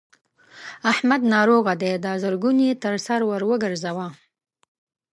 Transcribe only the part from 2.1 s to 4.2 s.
زرګون يې تر سر ور ګورځوه.